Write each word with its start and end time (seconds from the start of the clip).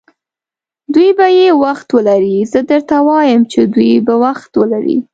دوی 0.93 1.09
به 1.17 1.27
یې 1.39 1.47
وخت 1.63 1.87
ولري، 1.97 2.37
زه 2.51 2.59
درته 2.71 2.95
وایم 3.07 3.41
چې 3.51 3.59
دوی 3.73 3.91
به 4.05 4.13
وخت 4.25 4.51
ولري. 4.61 4.97